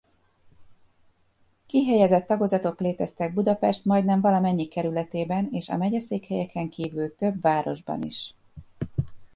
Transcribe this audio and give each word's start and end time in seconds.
Kihelyezett 1.65 2.25
tagozatok 2.25 2.79
léteztek 2.79 3.33
Budapest 3.33 3.85
majdnem 3.85 4.21
valamennyi 4.21 4.67
kerületében 4.67 5.47
és 5.51 5.69
a 5.69 5.77
megyeszékhelyeken 5.77 6.69
kívül 6.69 7.15
több 7.15 7.41
városban 7.41 8.01
is. 8.03 8.33